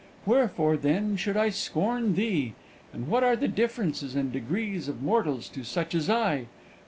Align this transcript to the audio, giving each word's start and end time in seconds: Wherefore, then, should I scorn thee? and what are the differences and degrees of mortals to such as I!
Wherefore, 0.25 0.77
then, 0.77 1.15
should 1.15 1.37
I 1.37 1.49
scorn 1.51 2.15
thee? 2.15 2.55
and 2.91 3.07
what 3.07 3.23
are 3.23 3.35
the 3.35 3.47
differences 3.47 4.15
and 4.15 4.31
degrees 4.31 4.87
of 4.87 5.03
mortals 5.03 5.47
to 5.49 5.63
such 5.63 5.93
as 5.93 6.09
I! 6.09 6.47